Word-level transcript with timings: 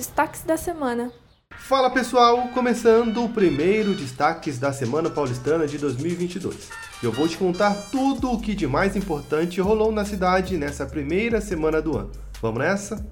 destaques 0.00 0.42
da 0.44 0.56
semana. 0.56 1.12
Fala 1.50 1.90
pessoal, 1.90 2.48
começando 2.54 3.22
o 3.22 3.28
primeiro 3.28 3.94
destaques 3.94 4.58
da 4.58 4.72
Semana 4.72 5.10
Paulistana 5.10 5.66
de 5.66 5.76
2022. 5.76 6.70
Eu 7.02 7.12
vou 7.12 7.28
te 7.28 7.36
contar 7.36 7.74
tudo 7.92 8.32
o 8.32 8.40
que 8.40 8.54
de 8.54 8.66
mais 8.66 8.96
importante 8.96 9.60
rolou 9.60 9.92
na 9.92 10.06
cidade 10.06 10.56
nessa 10.56 10.86
primeira 10.86 11.38
semana 11.38 11.82
do 11.82 11.98
ano. 11.98 12.10
Vamos 12.40 12.60
nessa? 12.60 13.06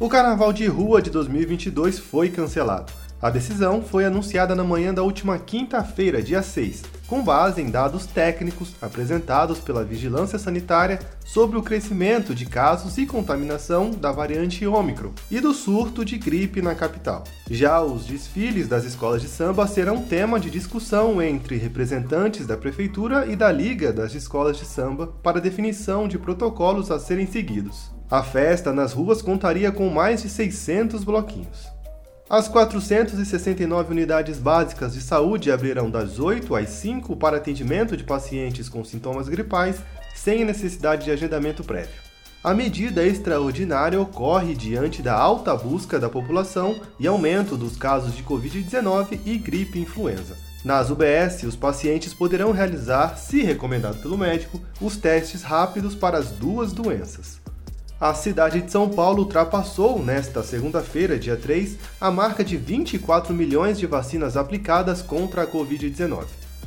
O 0.00 0.08
Carnaval 0.08 0.54
de 0.54 0.66
Rua 0.66 1.02
de 1.02 1.10
2022 1.10 1.98
foi 1.98 2.30
cancelado. 2.30 2.90
A 3.20 3.28
decisão 3.28 3.82
foi 3.82 4.06
anunciada 4.06 4.54
na 4.54 4.64
manhã 4.64 4.94
da 4.94 5.02
última 5.02 5.38
quinta-feira, 5.38 6.22
dia 6.22 6.42
6, 6.42 6.82
com 7.06 7.22
base 7.22 7.60
em 7.62 7.70
dados 7.70 8.06
técnicos 8.06 8.74
apresentados 8.80 9.58
pela 9.58 9.84
Vigilância 9.84 10.38
Sanitária 10.38 10.98
sobre 11.24 11.56
o 11.56 11.62
crescimento 11.62 12.34
de 12.34 12.46
casos 12.46 12.98
e 12.98 13.06
contaminação 13.06 13.90
da 13.90 14.10
variante 14.10 14.66
Ômicron 14.66 15.12
e 15.30 15.40
do 15.40 15.52
surto 15.52 16.04
de 16.04 16.18
gripe 16.18 16.60
na 16.60 16.74
capital. 16.74 17.24
Já 17.50 17.80
os 17.80 18.06
desfiles 18.06 18.68
das 18.68 18.84
escolas 18.84 19.22
de 19.22 19.28
samba 19.28 19.66
serão 19.66 20.02
tema 20.02 20.40
de 20.40 20.50
discussão 20.50 21.22
entre 21.22 21.56
representantes 21.56 22.46
da 22.46 22.56
Prefeitura 22.56 23.26
e 23.26 23.36
da 23.36 23.50
Liga 23.50 23.92
das 23.92 24.14
Escolas 24.14 24.56
de 24.56 24.64
Samba 24.64 25.08
para 25.22 25.40
definição 25.40 26.08
de 26.08 26.18
protocolos 26.18 26.90
a 26.90 26.98
serem 26.98 27.26
seguidos. 27.26 27.90
A 28.10 28.22
festa 28.22 28.72
nas 28.72 28.92
ruas 28.92 29.20
contaria 29.20 29.72
com 29.72 29.88
mais 29.88 30.22
de 30.22 30.28
600 30.28 31.02
bloquinhos. 31.02 31.75
As 32.28 32.48
469 32.48 33.92
unidades 33.92 34.38
básicas 34.38 34.94
de 34.94 35.00
saúde 35.00 35.52
abrirão 35.52 35.88
das 35.88 36.18
8 36.18 36.56
às 36.56 36.70
5 36.70 37.14
para 37.14 37.36
atendimento 37.36 37.96
de 37.96 38.02
pacientes 38.02 38.68
com 38.68 38.84
sintomas 38.84 39.28
gripais 39.28 39.76
sem 40.12 40.44
necessidade 40.44 41.04
de 41.04 41.12
agendamento 41.12 41.62
prévio. 41.62 42.02
A 42.42 42.52
medida 42.52 43.06
extraordinária 43.06 44.00
ocorre 44.00 44.56
diante 44.56 45.02
da 45.02 45.14
alta 45.14 45.54
busca 45.54 46.00
da 46.00 46.08
população 46.08 46.80
e 46.98 47.06
aumento 47.06 47.56
dos 47.56 47.76
casos 47.76 48.16
de 48.16 48.24
Covid-19 48.24 49.20
e 49.24 49.38
gripe 49.38 49.78
influenza. 49.78 50.36
Nas 50.64 50.90
UBS, 50.90 51.44
os 51.44 51.54
pacientes 51.54 52.12
poderão 52.12 52.50
realizar, 52.50 53.16
se 53.16 53.40
recomendado 53.40 54.02
pelo 54.02 54.18
médico, 54.18 54.60
os 54.80 54.96
testes 54.96 55.44
rápidos 55.44 55.94
para 55.94 56.18
as 56.18 56.32
duas 56.32 56.72
doenças. 56.72 57.45
A 57.98 58.12
cidade 58.12 58.60
de 58.60 58.70
São 58.70 58.90
Paulo 58.90 59.20
ultrapassou, 59.20 60.04
nesta 60.04 60.42
segunda-feira, 60.42 61.18
dia 61.18 61.34
3, 61.34 61.78
a 61.98 62.10
marca 62.10 62.44
de 62.44 62.54
24 62.54 63.32
milhões 63.32 63.78
de 63.78 63.86
vacinas 63.86 64.36
aplicadas 64.36 65.00
contra 65.00 65.44
a 65.44 65.46
Covid-19. 65.46 66.26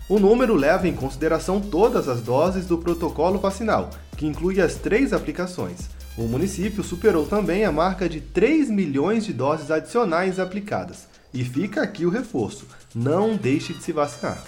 O 0.10 0.18
número 0.18 0.56
leva 0.56 0.88
em 0.88 0.94
consideração 0.96 1.62
todas 1.62 2.08
as 2.08 2.20
doses 2.22 2.66
do 2.66 2.80
protocolo 2.80 3.38
vacinal, 3.38 3.92
que 4.18 4.26
inclui 4.26 4.60
as 4.60 4.74
três 4.74 5.14
aplicações. 5.14 5.82
O 6.18 6.24
município 6.24 6.84
superou 6.84 7.28
também 7.28 7.64
a 7.64 7.72
marca 7.72 8.10
de 8.10 8.22
3 8.22 8.68
milhões 8.68 9.24
de 9.24 9.32
doses 9.32 9.70
adicionais 9.70 10.40
aplicadas. 10.40 11.08
E 11.32 11.44
fica 11.44 11.84
aqui 11.84 12.08
o 12.08 12.10
reforço: 12.10 12.66
não 12.96 13.36
deixe 13.36 13.72
de 13.72 13.84
se 13.84 13.92
vacinar. 13.92 14.44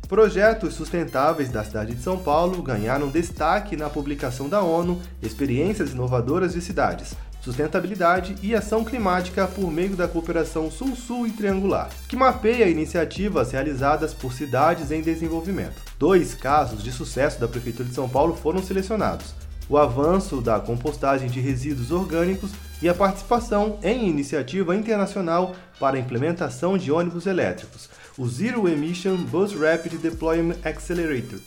Projetos 0.08 0.72
sustentáveis 0.72 1.50
da 1.50 1.62
cidade 1.62 1.94
de 1.94 2.02
São 2.02 2.18
Paulo 2.18 2.62
ganharam 2.62 3.10
destaque 3.10 3.76
na 3.76 3.90
publicação 3.90 4.48
da 4.48 4.62
ONU 4.62 5.02
Experiências 5.22 5.90
Inovadoras 5.92 6.54
de 6.54 6.62
Cidades, 6.62 7.12
Sustentabilidade 7.42 8.34
e 8.42 8.54
Ação 8.54 8.82
Climática 8.84 9.46
por 9.46 9.70
meio 9.70 9.94
da 9.94 10.08
cooperação 10.08 10.70
Sul-Sul 10.70 11.26
e 11.26 11.32
Triangular, 11.32 11.90
que 12.08 12.16
mapeia 12.16 12.70
iniciativas 12.70 13.52
realizadas 13.52 14.14
por 14.14 14.32
cidades 14.32 14.90
em 14.90 15.02
desenvolvimento. 15.02 15.82
Dois 15.98 16.32
casos 16.32 16.82
de 16.82 16.90
sucesso 16.90 17.38
da 17.38 17.46
Prefeitura 17.46 17.86
de 17.86 17.94
São 17.94 18.08
Paulo 18.08 18.34
foram 18.34 18.62
selecionados: 18.62 19.34
o 19.68 19.76
avanço 19.76 20.40
da 20.40 20.58
compostagem 20.58 21.28
de 21.28 21.38
resíduos 21.38 21.90
orgânicos 21.90 22.52
e 22.80 22.88
a 22.88 22.94
participação 22.94 23.78
em 23.82 24.08
iniciativa 24.08 24.74
internacional 24.74 25.54
para 25.78 25.96
a 25.96 26.00
implementação 26.00 26.78
de 26.78 26.90
ônibus 26.90 27.26
elétricos, 27.26 27.90
o 28.18 28.26
Zero 28.26 28.68
Emission 28.68 29.16
Bus 29.16 29.54
Rapid 29.54 29.94
Deployment 30.00 30.56
Accelerator. 30.64 31.38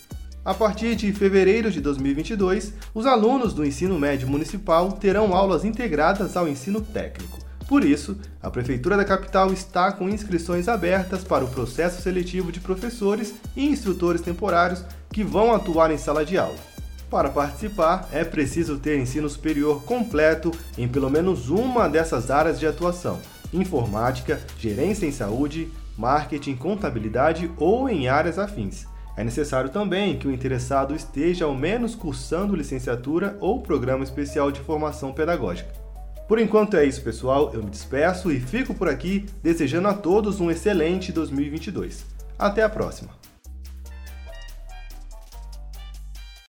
A 0.44 0.54
partir 0.54 0.96
de 0.96 1.12
fevereiro 1.12 1.70
de 1.70 1.82
2022, 1.82 2.74
os 2.94 3.06
alunos 3.06 3.54
do 3.54 3.66
ensino 3.66 4.00
médio 4.00 4.28
municipal 4.28 4.94
terão 4.94 5.36
aulas 5.36 5.66
integradas 5.66 6.38
ao 6.38 6.48
ensino 6.48 6.80
técnico. 6.80 7.40
Por 7.68 7.84
isso, 7.84 8.18
a 8.42 8.50
Prefeitura 8.50 8.96
da 8.96 9.04
capital 9.04 9.52
está 9.52 9.92
com 9.92 10.10
inscrições 10.10 10.68
abertas 10.70 11.24
para 11.26 11.44
o 11.44 11.50
processo 11.50 12.02
seletivo 12.02 12.52
de 12.52 12.62
professores 12.62 13.34
e 13.56 13.68
instrutores 13.68 14.22
temporários 14.22 14.84
que 15.12 15.24
vão 15.24 15.54
atuar 15.54 15.92
em 15.92 15.98
sala 15.98 16.26
de 16.26 16.38
aula. 16.38 16.58
Para 17.10 17.30
participar, 17.30 18.08
é 18.14 18.24
preciso 18.24 18.78
ter 18.78 18.98
ensino 18.98 19.30
superior 19.30 19.84
completo 19.84 20.52
em 20.78 20.88
pelo 20.88 21.10
menos 21.10 21.50
uma 21.50 21.90
dessas 21.90 22.32
áreas 22.32 22.58
de 22.58 22.66
atuação: 22.66 23.20
informática, 23.54 24.40
gerência 24.58 25.06
em 25.06 25.12
saúde, 25.12 25.70
marketing, 25.98 26.56
contabilidade 26.56 27.52
ou 27.58 27.90
em 27.90 28.08
áreas 28.08 28.40
afins. 28.40 28.86
É 29.16 29.24
necessário 29.24 29.70
também 29.70 30.18
que 30.18 30.28
o 30.28 30.32
interessado 30.32 30.96
esteja 30.96 31.46
ao 31.46 31.54
menos 31.54 31.96
cursando 31.96 32.56
licenciatura 32.56 33.38
ou 33.40 33.62
programa 33.62 34.04
especial 34.04 34.52
de 34.52 34.62
formação 34.62 35.12
pedagógica. 35.12 35.72
Por 36.28 36.40
enquanto 36.40 36.78
é 36.78 36.86
isso, 36.86 37.02
pessoal. 37.02 37.52
Eu 37.54 37.62
me 37.62 37.70
despeço 37.70 38.32
e 38.32 38.40
fico 38.40 38.74
por 38.74 38.88
aqui 38.88 39.26
desejando 39.44 39.90
a 39.90 39.94
todos 39.94 40.40
um 40.40 40.50
excelente 40.50 41.12
2022. 41.12 42.06
Até 42.40 42.64
a 42.64 42.70
próxima! 42.70 43.21